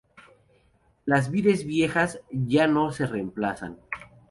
[1.05, 3.77] Las vides viejas ya no se reemplazan.